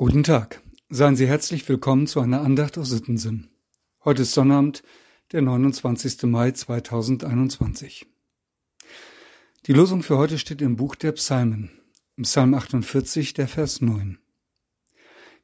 Guten 0.00 0.22
Tag. 0.22 0.62
Seien 0.88 1.16
Sie 1.16 1.26
herzlich 1.26 1.68
willkommen 1.68 2.06
zu 2.06 2.20
einer 2.20 2.42
Andacht 2.42 2.78
aus 2.78 2.90
Sittensinn. 2.90 3.48
Heute 4.04 4.22
ist 4.22 4.30
Sonnabend, 4.30 4.84
der 5.32 5.42
29. 5.42 6.22
Mai 6.22 6.52
2021. 6.52 8.06
Die 9.66 9.72
Losung 9.72 10.04
für 10.04 10.16
heute 10.16 10.38
steht 10.38 10.62
im 10.62 10.76
Buch 10.76 10.94
der 10.94 11.10
Psalmen, 11.10 11.72
im 12.14 12.22
Psalm 12.22 12.54
48, 12.54 13.32
der 13.32 13.48
Vers 13.48 13.80
9. 13.80 14.20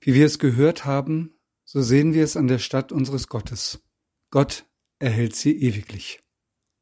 Wie 0.00 0.14
wir 0.14 0.24
es 0.24 0.38
gehört 0.38 0.84
haben, 0.84 1.34
so 1.64 1.82
sehen 1.82 2.14
wir 2.14 2.22
es 2.22 2.36
an 2.36 2.46
der 2.46 2.60
Stadt 2.60 2.92
unseres 2.92 3.26
Gottes. 3.26 3.80
Gott 4.30 4.66
erhält 5.00 5.34
sie 5.34 5.50
ewiglich. 5.50 6.22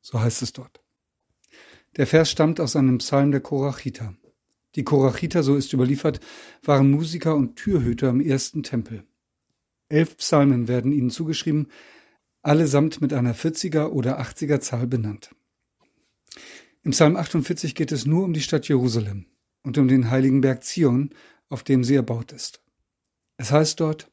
So 0.02 0.20
heißt 0.20 0.42
es 0.42 0.52
dort. 0.52 0.82
Der 1.96 2.06
Vers 2.06 2.30
stammt 2.30 2.60
aus 2.60 2.76
einem 2.76 2.98
Psalm 2.98 3.30
der 3.30 3.40
Korachiter. 3.40 4.14
Die 4.74 4.84
Korachiter, 4.84 5.42
so 5.42 5.54
ist 5.54 5.72
überliefert, 5.72 6.20
waren 6.62 6.90
Musiker 6.90 7.34
und 7.36 7.56
Türhüter 7.56 8.08
im 8.08 8.20
ersten 8.20 8.62
Tempel. 8.62 9.04
Elf 9.88 10.16
Psalmen 10.16 10.68
werden 10.68 10.92
ihnen 10.92 11.10
zugeschrieben, 11.10 11.68
allesamt 12.40 13.00
mit 13.00 13.12
einer 13.12 13.34
40er 13.34 13.88
oder 13.88 14.20
80er 14.20 14.60
Zahl 14.60 14.86
benannt. 14.86 15.34
Im 16.82 16.92
Psalm 16.92 17.16
48 17.16 17.74
geht 17.74 17.92
es 17.92 18.06
nur 18.06 18.24
um 18.24 18.32
die 18.32 18.40
Stadt 18.40 18.66
Jerusalem 18.66 19.26
und 19.62 19.78
um 19.78 19.86
den 19.86 20.10
heiligen 20.10 20.40
Berg 20.40 20.64
Zion, 20.64 21.10
auf 21.48 21.62
dem 21.62 21.84
sie 21.84 21.94
erbaut 21.94 22.32
ist. 22.32 22.62
Es 23.36 23.52
heißt 23.52 23.78
dort, 23.78 24.10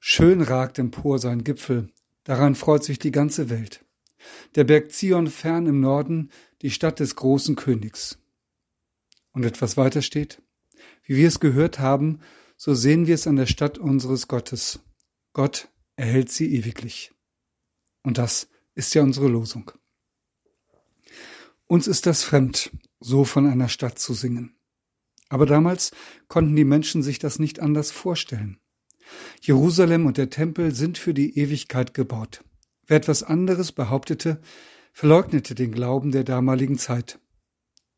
Schön 0.00 0.42
ragt 0.42 0.78
empor 0.78 1.18
sein 1.18 1.42
Gipfel, 1.44 1.88
daran 2.24 2.54
freut 2.54 2.84
sich 2.84 2.98
die 2.98 3.10
ganze 3.10 3.50
Welt. 3.50 3.84
Der 4.54 4.64
Berg 4.64 4.92
Zion 4.92 5.28
fern 5.28 5.66
im 5.66 5.80
Norden, 5.80 6.30
die 6.62 6.70
Stadt 6.70 7.00
des 7.00 7.16
großen 7.16 7.56
Königs. 7.56 8.18
Und 9.32 9.44
etwas 9.44 9.76
weiter 9.76 10.02
steht, 10.02 10.42
wie 11.04 11.16
wir 11.16 11.28
es 11.28 11.40
gehört 11.40 11.78
haben, 11.78 12.20
so 12.56 12.74
sehen 12.74 13.06
wir 13.06 13.14
es 13.14 13.26
an 13.26 13.36
der 13.36 13.46
Stadt 13.46 13.78
unseres 13.78 14.28
Gottes. 14.28 14.80
Gott 15.32 15.68
erhält 15.96 16.30
sie 16.30 16.54
ewiglich. 16.54 17.12
Und 18.02 18.18
das 18.18 18.48
ist 18.74 18.94
ja 18.94 19.02
unsere 19.02 19.28
Losung. 19.28 19.70
Uns 21.66 21.86
ist 21.86 22.06
das 22.06 22.24
fremd, 22.24 22.70
so 23.00 23.24
von 23.24 23.46
einer 23.46 23.68
Stadt 23.68 23.98
zu 23.98 24.14
singen. 24.14 24.56
Aber 25.28 25.46
damals 25.46 25.92
konnten 26.26 26.56
die 26.56 26.64
Menschen 26.64 27.02
sich 27.02 27.18
das 27.18 27.38
nicht 27.38 27.60
anders 27.60 27.90
vorstellen. 27.90 28.58
Jerusalem 29.40 30.06
und 30.06 30.16
der 30.16 30.30
Tempel 30.30 30.74
sind 30.74 30.98
für 30.98 31.14
die 31.14 31.38
Ewigkeit 31.38 31.94
gebaut. 31.94 32.42
Wer 32.86 32.96
etwas 32.96 33.22
anderes 33.22 33.72
behauptete, 33.72 34.40
verleugnete 34.92 35.54
den 35.54 35.72
Glauben 35.72 36.10
der 36.10 36.24
damaligen 36.24 36.78
Zeit 36.78 37.20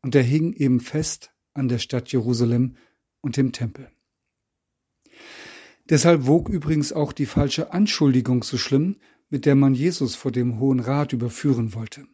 und 0.01 0.15
er 0.15 0.23
hing 0.23 0.53
eben 0.53 0.79
fest 0.79 1.33
an 1.53 1.67
der 1.67 1.79
Stadt 1.79 2.11
Jerusalem 2.11 2.75
und 3.21 3.37
dem 3.37 3.51
Tempel. 3.51 3.89
Deshalb 5.89 6.25
wog 6.25 6.49
übrigens 6.49 6.93
auch 6.93 7.11
die 7.11 7.25
falsche 7.25 7.73
Anschuldigung 7.73 8.43
so 8.43 8.57
schlimm, 8.57 8.97
mit 9.29 9.45
der 9.45 9.55
man 9.55 9.73
Jesus 9.73 10.15
vor 10.15 10.31
dem 10.31 10.59
Hohen 10.59 10.79
Rat 10.79 11.13
überführen 11.13 11.73
wollte. 11.73 12.05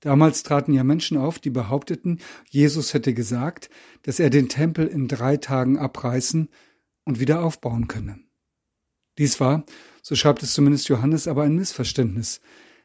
Damals 0.00 0.42
traten 0.42 0.72
ja 0.72 0.82
Menschen 0.82 1.16
auf, 1.16 1.38
die 1.38 1.50
behaupteten, 1.50 2.18
Jesus 2.50 2.92
hätte 2.92 3.14
gesagt, 3.14 3.70
dass 4.02 4.18
er 4.18 4.30
den 4.30 4.48
Tempel 4.48 4.86
in 4.88 5.06
drei 5.06 5.36
Tagen 5.36 5.78
abreißen 5.78 6.48
und 7.04 7.20
wieder 7.20 7.44
aufbauen 7.44 7.86
könne. 7.86 8.18
Dies 9.18 9.38
war, 9.38 9.64
so 10.02 10.16
schreibt 10.16 10.42
es 10.42 10.54
zumindest 10.54 10.88
Johannes, 10.88 11.28
aber 11.28 11.44
ein 11.44 11.54
Missverständnis. 11.54 12.40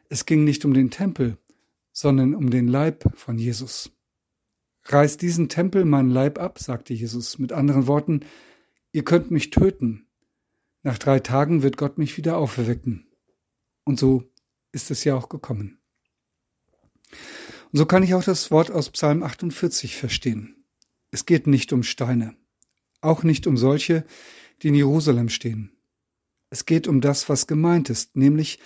Es 0.09 0.25
ging 0.25 0.44
nicht 0.44 0.64
um 0.66 0.73
den 0.73 0.91
Tempel, 0.91 1.38
sondern 1.91 2.36
um 2.36 2.52
den 2.52 2.67
Leib 2.67 3.06
von 3.16 3.39
Jesus. 3.39 3.91
Reiß 4.89 5.17
diesen 5.17 5.49
Tempel 5.49 5.85
meinen 5.85 6.09
Leib 6.09 6.39
ab, 6.39 6.59
sagte 6.59 6.93
Jesus. 6.93 7.39
Mit 7.39 7.52
anderen 7.52 7.88
Worten, 7.88 8.21
ihr 8.91 9.03
könnt 9.03 9.31
mich 9.31 9.49
töten. 9.49 10.07
Nach 10.83 10.97
drei 10.97 11.19
Tagen 11.19 11.63
wird 11.63 11.77
Gott 11.77 11.97
mich 11.97 12.17
wieder 12.17 12.38
auferwecken. 12.38 13.07
Und 13.83 13.99
so 13.99 14.23
ist 14.71 14.91
es 14.91 15.03
ja 15.03 15.16
auch 15.16 15.27
gekommen. 15.27 15.79
Und 17.72 17.79
so 17.79 17.85
kann 17.85 18.03
ich 18.03 18.13
auch 18.13 18.23
das 18.23 18.51
Wort 18.51 18.72
aus 18.72 18.89
Psalm 18.91 19.23
48 19.23 19.95
verstehen. 19.95 20.63
Es 21.12 21.25
geht 21.25 21.47
nicht 21.47 21.73
um 21.73 21.83
Steine, 21.83 22.35
auch 23.01 23.23
nicht 23.23 23.47
um 23.47 23.57
solche, 23.57 24.06
die 24.62 24.69
in 24.69 24.75
Jerusalem 24.75 25.29
stehen. 25.29 25.72
Es 26.50 26.66
geht 26.66 26.88
um 26.88 27.01
das, 27.01 27.28
was 27.28 27.47
gemeint 27.47 27.89
ist, 27.89 28.16
nämlich, 28.16 28.59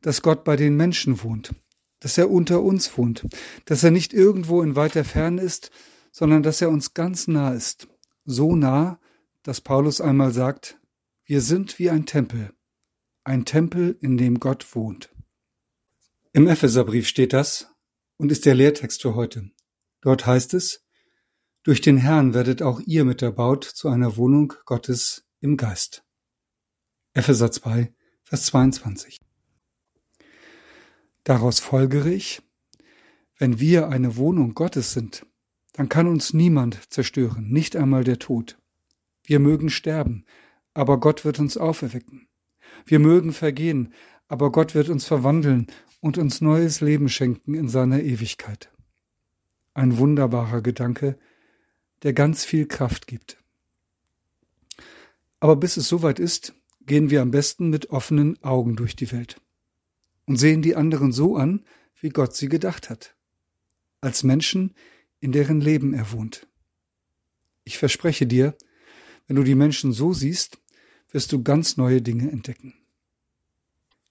dass 0.00 0.22
Gott 0.22 0.44
bei 0.44 0.56
den 0.56 0.76
Menschen 0.76 1.22
wohnt, 1.22 1.54
dass 2.00 2.18
er 2.18 2.30
unter 2.30 2.62
uns 2.62 2.96
wohnt, 2.96 3.26
dass 3.64 3.82
er 3.82 3.90
nicht 3.90 4.12
irgendwo 4.12 4.62
in 4.62 4.76
weiter 4.76 5.04
Ferne 5.04 5.42
ist, 5.42 5.70
sondern 6.12 6.42
dass 6.42 6.60
er 6.60 6.70
uns 6.70 6.94
ganz 6.94 7.28
nah 7.28 7.52
ist, 7.52 7.88
so 8.24 8.56
nah, 8.56 9.00
dass 9.42 9.60
Paulus 9.60 10.00
einmal 10.00 10.32
sagt, 10.32 10.78
wir 11.24 11.40
sind 11.40 11.78
wie 11.78 11.90
ein 11.90 12.06
Tempel, 12.06 12.52
ein 13.24 13.44
Tempel, 13.44 13.98
in 14.00 14.16
dem 14.16 14.40
Gott 14.40 14.74
wohnt. 14.74 15.10
Im 16.32 16.46
Epheserbrief 16.46 17.06
steht 17.06 17.32
das 17.32 17.70
und 18.16 18.32
ist 18.32 18.46
der 18.46 18.54
Lehrtext 18.54 19.02
für 19.02 19.14
heute. 19.14 19.50
Dort 20.00 20.26
heißt 20.26 20.54
es, 20.54 20.84
durch 21.62 21.80
den 21.80 21.98
Herrn 21.98 22.34
werdet 22.34 22.62
auch 22.62 22.80
ihr 22.80 23.04
mit 23.04 23.20
erbaut 23.20 23.64
zu 23.64 23.88
einer 23.88 24.16
Wohnung 24.16 24.54
Gottes 24.64 25.26
im 25.40 25.56
Geist. 25.56 26.04
Epheser 27.12 27.50
2, 27.50 27.92
Vers 28.24 28.46
22. 28.46 29.18
Daraus 31.28 31.60
folgere 31.60 32.08
ich, 32.08 32.40
wenn 33.36 33.60
wir 33.60 33.90
eine 33.90 34.16
Wohnung 34.16 34.54
Gottes 34.54 34.94
sind, 34.94 35.26
dann 35.74 35.90
kann 35.90 36.06
uns 36.06 36.32
niemand 36.32 36.90
zerstören, 36.90 37.50
nicht 37.50 37.76
einmal 37.76 38.02
der 38.02 38.18
Tod. 38.18 38.58
Wir 39.24 39.38
mögen 39.38 39.68
sterben, 39.68 40.24
aber 40.72 40.98
Gott 40.98 41.26
wird 41.26 41.38
uns 41.38 41.58
auferwecken. 41.58 42.28
Wir 42.86 42.98
mögen 42.98 43.34
vergehen, 43.34 43.92
aber 44.26 44.50
Gott 44.50 44.74
wird 44.74 44.88
uns 44.88 45.04
verwandeln 45.04 45.66
und 46.00 46.16
uns 46.16 46.40
neues 46.40 46.80
Leben 46.80 47.10
schenken 47.10 47.52
in 47.52 47.68
seiner 47.68 48.02
Ewigkeit. 48.02 48.72
Ein 49.74 49.98
wunderbarer 49.98 50.62
Gedanke, 50.62 51.18
der 52.04 52.14
ganz 52.14 52.46
viel 52.46 52.64
Kraft 52.64 53.06
gibt. 53.06 53.36
Aber 55.40 55.56
bis 55.56 55.76
es 55.76 55.88
soweit 55.88 56.20
ist, 56.20 56.54
gehen 56.86 57.10
wir 57.10 57.20
am 57.20 57.32
besten 57.32 57.68
mit 57.68 57.90
offenen 57.90 58.42
Augen 58.42 58.76
durch 58.76 58.96
die 58.96 59.12
Welt 59.12 59.42
und 60.28 60.36
sehen 60.36 60.60
die 60.60 60.76
anderen 60.76 61.10
so 61.10 61.36
an, 61.36 61.64
wie 62.00 62.10
Gott 62.10 62.36
sie 62.36 62.50
gedacht 62.50 62.90
hat, 62.90 63.16
als 64.02 64.22
Menschen, 64.22 64.74
in 65.20 65.32
deren 65.32 65.60
Leben 65.60 65.94
er 65.94 66.12
wohnt. 66.12 66.46
Ich 67.64 67.78
verspreche 67.78 68.26
dir, 68.26 68.54
wenn 69.26 69.36
du 69.36 69.42
die 69.42 69.54
Menschen 69.54 69.92
so 69.92 70.12
siehst, 70.12 70.58
wirst 71.10 71.32
du 71.32 71.42
ganz 71.42 71.78
neue 71.78 72.02
Dinge 72.02 72.30
entdecken. 72.30 72.74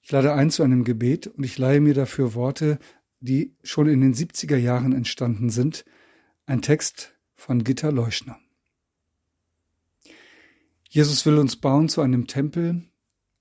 Ich 0.01 0.11
lade 0.11 0.33
ein 0.33 0.49
zu 0.49 0.63
einem 0.63 0.83
Gebet 0.83 1.27
und 1.27 1.43
ich 1.43 1.59
leihe 1.59 1.81
mir 1.81 1.93
dafür 1.93 2.33
Worte, 2.33 2.79
die 3.19 3.55
schon 3.61 3.87
in 3.87 4.01
den 4.01 4.15
70er 4.15 4.57
Jahren 4.57 4.93
entstanden 4.93 5.51
sind, 5.51 5.85
ein 6.47 6.63
Text 6.63 7.13
von 7.35 7.63
Gitta 7.63 7.89
Leuschner. 7.89 8.39
Jesus 10.89 11.25
will 11.27 11.37
uns 11.37 11.57
bauen 11.57 11.89
zu 11.89 12.01
einem 12.01 12.25
Tempel 12.25 12.85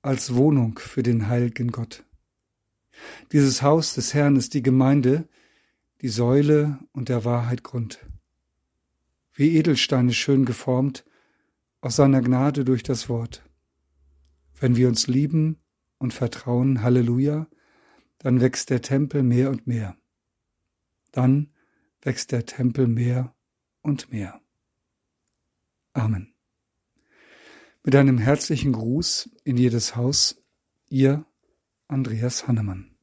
als 0.02 0.34
Wohnung 0.34 0.78
für 0.78 1.02
den 1.02 1.28
heiligen 1.28 1.72
Gott. 1.72 2.05
Dieses 3.32 3.62
Haus 3.62 3.94
des 3.94 4.14
Herrn 4.14 4.36
ist 4.36 4.54
die 4.54 4.62
Gemeinde, 4.62 5.28
die 6.00 6.08
Säule 6.08 6.78
und 6.92 7.08
der 7.08 7.24
Wahrheit 7.24 7.62
Grund. 7.62 7.98
Wie 9.32 9.56
Edelsteine 9.56 10.12
schön 10.12 10.44
geformt, 10.44 11.04
aus 11.80 11.96
seiner 11.96 12.20
Gnade 12.20 12.64
durch 12.64 12.82
das 12.82 13.08
Wort. 13.08 13.42
Wenn 14.58 14.76
wir 14.76 14.88
uns 14.88 15.06
lieben 15.06 15.58
und 15.98 16.14
vertrauen, 16.14 16.82
Halleluja, 16.82 17.46
dann 18.18 18.40
wächst 18.40 18.70
der 18.70 18.82
Tempel 18.82 19.22
mehr 19.22 19.50
und 19.50 19.66
mehr. 19.66 19.96
Dann 21.12 21.52
wächst 22.02 22.32
der 22.32 22.46
Tempel 22.46 22.88
mehr 22.88 23.34
und 23.82 24.10
mehr. 24.10 24.40
Amen. 25.92 26.34
Mit 27.84 27.94
einem 27.94 28.18
herzlichen 28.18 28.72
Gruß 28.72 29.30
in 29.44 29.56
jedes 29.56 29.96
Haus, 29.96 30.42
ihr 30.88 31.24
Andreas 31.88 32.48
Hannemann. 32.48 32.95